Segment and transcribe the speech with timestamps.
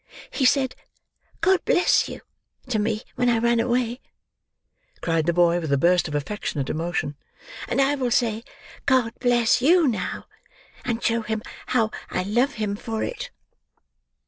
[0.31, 0.73] He said
[1.41, 2.21] 'God bless you'
[2.69, 4.01] to me when I ran away,"
[4.99, 7.17] cried the boy with a burst of affectionate emotion;
[7.67, 8.43] "and I will say
[8.87, 10.25] 'God bless you' now,
[10.83, 13.29] and show him how I love him for it!"